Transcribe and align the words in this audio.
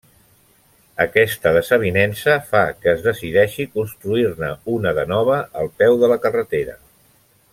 Aquesta 1.03 1.51
desavinença 1.57 2.37
fa 2.53 2.61
que 2.79 2.89
es 2.93 3.03
decideixi 3.09 3.67
construir-ne 3.77 4.51
una 4.79 4.97
de 5.01 5.07
nova 5.13 5.39
al 5.61 5.73
peu 5.83 6.01
de 6.05 6.11
la 6.15 6.21
carretera. 6.27 6.79